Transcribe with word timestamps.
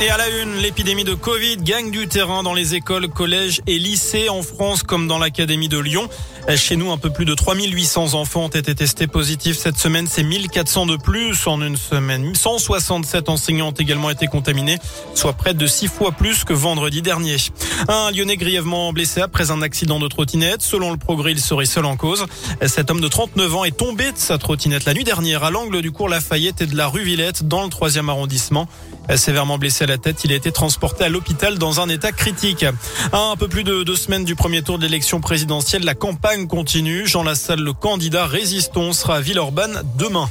Et 0.00 0.10
à 0.10 0.16
la 0.16 0.28
une, 0.28 0.56
l'épidémie 0.56 1.04
de 1.04 1.14
Covid 1.14 1.58
gagne 1.58 1.90
du 1.90 2.08
terrain 2.08 2.42
dans 2.42 2.52
les 2.52 2.74
écoles, 2.74 3.08
collèges 3.08 3.62
et 3.66 3.78
lycées 3.78 4.28
en 4.28 4.42
France 4.42 4.82
comme 4.82 5.06
dans 5.06 5.18
l'Académie 5.18 5.68
de 5.68 5.78
Lyon. 5.78 6.08
Chez 6.56 6.76
nous, 6.76 6.90
un 6.90 6.98
peu 6.98 7.08
plus 7.08 7.24
de 7.24 7.32
3800 7.32 8.12
enfants 8.14 8.44
ont 8.44 8.48
été 8.48 8.74
testés 8.74 9.06
positifs 9.06 9.56
cette 9.56 9.78
semaine. 9.78 10.06
C'est 10.10 10.24
1400 10.24 10.86
de 10.86 10.96
plus 10.96 11.46
en 11.46 11.62
une 11.62 11.76
semaine. 11.76 12.34
167 12.34 13.30
enseignants 13.30 13.68
ont 13.68 13.72
également 13.72 14.10
été 14.10 14.26
contaminés, 14.26 14.78
soit 15.14 15.32
près 15.32 15.54
de 15.54 15.66
6 15.66 15.88
fois 15.88 16.12
plus 16.12 16.44
que 16.44 16.52
vendredi 16.52 17.00
dernier. 17.00 17.36
Un 17.88 18.10
Lyonnais 18.10 18.36
grièvement 18.36 18.92
blessé 18.92 19.22
après 19.22 19.50
un 19.52 19.62
accident 19.62 19.98
de 19.98 20.08
trottinette. 20.08 20.60
Selon 20.60 20.90
le 20.90 20.98
progrès, 20.98 21.32
il 21.32 21.40
serait 21.40 21.64
seul 21.64 21.86
en 21.86 21.96
cause. 21.96 22.26
Cet 22.66 22.90
homme 22.90 23.00
de 23.00 23.08
39 23.08 23.54
ans 23.54 23.64
est 23.64 23.76
tombé 23.76 24.12
de 24.12 24.18
sa 24.18 24.36
trottinette 24.36 24.84
la 24.84 24.92
nuit 24.92 25.04
dernière 25.04 25.44
à 25.44 25.50
l'angle 25.50 25.80
du 25.80 25.92
cours 25.92 26.10
Lafayette 26.10 26.60
et 26.60 26.66
de 26.66 26.76
la 26.76 26.88
rue 26.88 27.04
Villette 27.04 27.48
dans 27.48 27.62
le 27.62 27.70
3e 27.70 28.10
arrondissement. 28.10 28.68
Sévèrement 29.16 29.56
blessé 29.56 29.83
à 29.84 29.86
la 29.86 29.98
tête, 29.98 30.24
il 30.24 30.32
a 30.32 30.34
été 30.34 30.50
transporté 30.50 31.04
à 31.04 31.08
l'hôpital 31.08 31.58
dans 31.58 31.80
un 31.80 31.88
état 31.88 32.10
critique. 32.10 32.64
un 33.12 33.36
peu 33.36 33.48
plus 33.48 33.64
de 33.64 33.82
deux 33.82 33.96
semaines 33.96 34.24
du 34.24 34.34
premier 34.34 34.62
tour 34.62 34.78
de 34.78 34.84
l'élection 34.84 35.20
présidentielle, 35.20 35.84
la 35.84 35.94
campagne 35.94 36.46
continue. 36.46 37.06
Jean 37.06 37.22
Lassalle, 37.22 37.60
le 37.60 37.72
candidat 37.74 38.26
résistant, 38.26 38.92
sera 38.92 39.16
à 39.16 39.20
Villeurbanne 39.20 39.82
demain. 39.98 40.28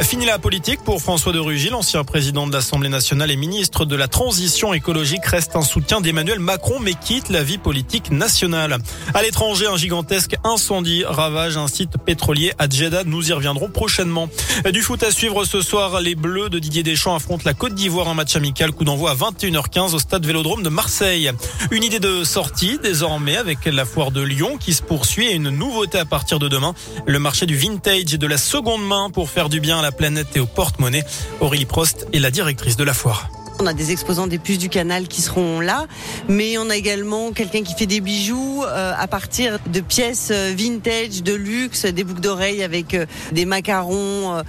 Fini 0.00 0.26
la 0.26 0.38
politique 0.38 0.80
pour 0.82 1.00
François 1.00 1.32
de 1.32 1.38
Rugy, 1.38 1.70
l'ancien 1.70 2.02
président 2.02 2.46
de 2.46 2.52
l'Assemblée 2.52 2.88
nationale 2.88 3.30
et 3.30 3.36
ministre 3.36 3.84
de 3.84 3.94
la 3.94 4.08
Transition 4.08 4.74
écologique, 4.74 5.24
reste 5.24 5.54
un 5.54 5.62
soutien 5.62 6.00
d'Emmanuel 6.00 6.40
Macron 6.40 6.78
mais 6.80 6.94
quitte 6.94 7.30
la 7.30 7.42
vie 7.42 7.58
politique 7.58 8.10
nationale. 8.10 8.78
À 9.14 9.22
l'étranger, 9.22 9.66
un 9.66 9.76
gigantesque 9.76 10.36
incendie 10.42 11.04
ravage 11.04 11.56
un 11.56 11.68
site 11.68 11.96
pétrolier 12.04 12.52
à 12.58 12.68
Jeddah. 12.68 13.04
Nous 13.04 13.30
y 13.30 13.32
reviendrons 13.32 13.68
prochainement. 13.68 14.28
Du 14.72 14.82
foot 14.82 15.02
à 15.04 15.12
suivre 15.12 15.44
ce 15.44 15.62
soir, 15.62 16.00
les 16.00 16.16
Bleus 16.16 16.48
de 16.48 16.58
Didier 16.58 16.82
Deschamps 16.82 17.14
affrontent 17.14 17.44
la 17.46 17.54
Côte 17.54 17.74
d'Ivoire 17.74 18.08
en 18.08 18.14
match 18.14 18.34
amical. 18.34 18.72
Coup 18.72 18.84
d'envoi 18.84 19.12
à 19.12 19.14
21h15 19.14 19.94
au 19.94 19.98
stade 20.00 20.26
Vélodrome 20.26 20.62
de 20.62 20.70
Marseille. 20.70 21.30
Une 21.70 21.84
idée 21.84 22.00
de 22.00 22.24
sortie 22.24 22.78
désormais 22.82 23.36
avec 23.36 23.64
la 23.64 23.84
foire 23.84 24.10
de 24.10 24.22
Lyon 24.22 24.58
qui 24.58 24.74
se 24.74 24.82
poursuit 24.82 25.28
et 25.28 25.34
une 25.34 25.50
nouveauté 25.50 25.98
à 25.98 26.04
partir 26.04 26.40
de 26.40 26.48
demain. 26.48 26.74
Le 27.06 27.18
marché 27.20 27.46
du 27.46 27.56
vintage 27.56 28.12
et 28.12 28.18
de 28.18 28.26
la 28.26 28.38
seconde 28.38 28.84
main 28.84 29.08
pour 29.10 29.30
faire 29.30 29.48
du 29.48 29.60
bien 29.60 29.83
la 29.84 29.92
planète 29.92 30.36
et 30.36 30.40
au 30.40 30.46
porte-monnaie. 30.46 31.04
Aurélie 31.40 31.66
Prost 31.66 32.06
est 32.12 32.18
la 32.18 32.30
directrice 32.30 32.76
de 32.76 32.84
la 32.84 32.94
foire. 32.94 33.28
On 33.60 33.66
a 33.66 33.72
des 33.72 33.92
exposants 33.92 34.26
des 34.26 34.38
puces 34.38 34.58
du 34.58 34.68
canal 34.68 35.06
qui 35.06 35.22
seront 35.22 35.60
là, 35.60 35.86
mais 36.28 36.58
on 36.58 36.70
a 36.70 36.76
également 36.76 37.30
quelqu'un 37.30 37.62
qui 37.62 37.74
fait 37.74 37.86
des 37.86 38.00
bijoux 38.00 38.64
euh, 38.64 38.92
à 38.98 39.06
partir 39.06 39.58
de 39.66 39.80
pièces 39.80 40.30
euh, 40.32 40.52
vintage, 40.56 41.22
de 41.22 41.32
luxe, 41.32 41.86
des 41.86 42.02
boucles 42.02 42.20
d'oreilles 42.20 42.64
avec 42.64 42.94
euh, 42.94 43.06
des 43.32 43.44
macarons 43.44 44.42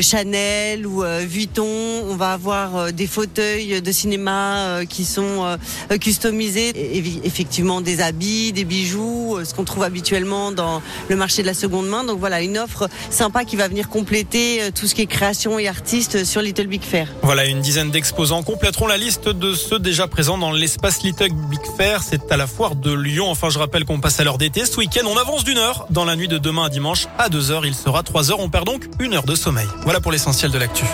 Chanel 0.00 0.86
ou 0.86 1.04
Vuitton. 1.20 1.66
On 2.08 2.16
va 2.16 2.32
avoir 2.32 2.92
des 2.92 3.06
fauteuils 3.06 3.80
de 3.80 3.92
cinéma 3.92 4.80
qui 4.88 5.04
sont 5.04 5.58
customisés, 6.00 6.70
et 6.70 7.02
effectivement 7.24 7.80
des 7.80 8.00
habits, 8.00 8.52
des 8.52 8.64
bijoux, 8.64 9.38
ce 9.44 9.54
qu'on 9.54 9.64
trouve 9.64 9.82
habituellement 9.82 10.50
dans 10.50 10.82
le 11.08 11.16
marché 11.16 11.42
de 11.42 11.46
la 11.46 11.54
seconde 11.54 11.88
main. 11.88 12.04
Donc 12.04 12.18
voilà, 12.18 12.42
une 12.42 12.58
offre 12.58 12.88
sympa 13.10 13.44
qui 13.44 13.56
va 13.56 13.68
venir 13.68 13.88
compléter 13.88 14.60
tout 14.74 14.86
ce 14.86 14.94
qui 14.94 15.02
est 15.02 15.06
création 15.06 15.58
et 15.58 15.68
artistes 15.68 16.24
sur 16.24 16.42
Little 16.42 16.66
Big 16.66 16.82
Fair. 16.82 17.08
Voilà 17.22 17.44
une 17.46 17.60
dizaine 17.60 17.90
d'exposants 17.90 18.42
compléteront 18.48 18.86
la 18.86 18.96
liste 18.96 19.28
de 19.28 19.52
ceux 19.52 19.78
déjà 19.78 20.08
présents 20.08 20.38
dans 20.38 20.52
l'espace 20.52 21.02
Little 21.02 21.34
Big 21.50 21.60
Fair. 21.76 22.02
C'est 22.02 22.32
à 22.32 22.38
la 22.38 22.46
foire 22.46 22.76
de 22.76 22.94
Lyon. 22.94 23.30
Enfin, 23.30 23.50
je 23.50 23.58
rappelle 23.58 23.84
qu'on 23.84 24.00
passe 24.00 24.20
à 24.20 24.24
l'heure 24.24 24.38
d'été. 24.38 24.64
Ce 24.64 24.78
week-end, 24.78 25.04
on 25.06 25.18
avance 25.18 25.44
d'une 25.44 25.58
heure. 25.58 25.86
Dans 25.90 26.06
la 26.06 26.16
nuit 26.16 26.28
de 26.28 26.38
demain 26.38 26.64
à 26.64 26.68
dimanche, 26.70 27.08
à 27.18 27.28
2 27.28 27.50
heures, 27.50 27.66
il 27.66 27.74
sera 27.74 28.02
3 28.02 28.30
heures. 28.30 28.40
On 28.40 28.48
perd 28.48 28.64
donc 28.64 28.88
une 29.00 29.12
heure 29.12 29.26
de 29.26 29.34
sommeil. 29.34 29.66
Voilà 29.82 30.00
pour 30.00 30.12
l'essentiel 30.12 30.50
de 30.50 30.56
l'actu. 30.56 30.86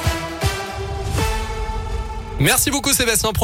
Merci 2.40 2.72
beaucoup 2.72 2.92
Sébastien. 2.92 3.30